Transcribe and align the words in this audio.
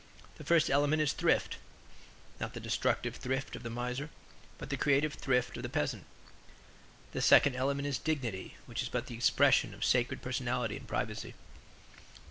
The 0.39 0.43
first 0.43 0.71
element 0.71 0.99
is 0.99 1.13
thrift; 1.13 1.57
not 2.39 2.55
the 2.55 2.59
destructive 2.59 3.17
thrift 3.17 3.55
of 3.55 3.61
the 3.61 3.69
miser, 3.69 4.09
but 4.57 4.71
the 4.71 4.75
creative 4.75 5.13
thrift 5.13 5.57
of 5.57 5.61
the 5.61 5.69
peasant; 5.69 6.05
the 7.11 7.21
second 7.21 7.55
element 7.55 7.87
is 7.87 7.99
dignity, 7.99 8.57
which 8.65 8.81
is 8.81 8.89
but 8.89 9.05
the 9.05 9.13
expression 9.13 9.75
of 9.75 9.85
sacred 9.85 10.23
personality 10.23 10.75
and 10.75 10.87
privacy. 10.87 11.35